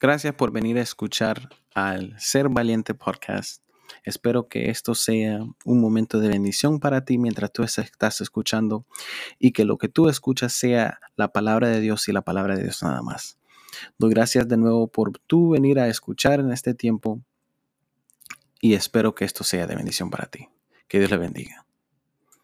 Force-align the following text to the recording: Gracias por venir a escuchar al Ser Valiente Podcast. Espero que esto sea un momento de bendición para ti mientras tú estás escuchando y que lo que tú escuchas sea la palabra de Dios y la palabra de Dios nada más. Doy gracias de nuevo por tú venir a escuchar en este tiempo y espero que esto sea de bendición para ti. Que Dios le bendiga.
Gracias 0.00 0.32
por 0.32 0.52
venir 0.52 0.78
a 0.78 0.82
escuchar 0.82 1.48
al 1.74 2.14
Ser 2.20 2.48
Valiente 2.48 2.94
Podcast. 2.94 3.64
Espero 4.04 4.46
que 4.46 4.70
esto 4.70 4.94
sea 4.94 5.40
un 5.64 5.80
momento 5.80 6.20
de 6.20 6.28
bendición 6.28 6.78
para 6.78 7.04
ti 7.04 7.18
mientras 7.18 7.52
tú 7.52 7.64
estás 7.64 8.20
escuchando 8.20 8.86
y 9.40 9.50
que 9.50 9.64
lo 9.64 9.76
que 9.76 9.88
tú 9.88 10.08
escuchas 10.08 10.52
sea 10.52 11.00
la 11.16 11.32
palabra 11.32 11.66
de 11.66 11.80
Dios 11.80 12.06
y 12.06 12.12
la 12.12 12.22
palabra 12.22 12.54
de 12.54 12.62
Dios 12.62 12.80
nada 12.84 13.02
más. 13.02 13.38
Doy 13.98 14.10
gracias 14.10 14.46
de 14.46 14.56
nuevo 14.56 14.86
por 14.86 15.18
tú 15.26 15.50
venir 15.50 15.80
a 15.80 15.88
escuchar 15.88 16.38
en 16.38 16.52
este 16.52 16.74
tiempo 16.74 17.20
y 18.60 18.74
espero 18.74 19.16
que 19.16 19.24
esto 19.24 19.42
sea 19.42 19.66
de 19.66 19.74
bendición 19.74 20.10
para 20.10 20.26
ti. 20.26 20.48
Que 20.86 21.00
Dios 21.00 21.10
le 21.10 21.16
bendiga. 21.16 21.67